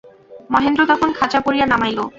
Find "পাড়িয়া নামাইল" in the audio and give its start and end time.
1.45-1.99